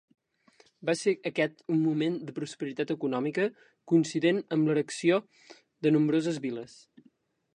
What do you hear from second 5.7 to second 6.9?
de nombroses viles.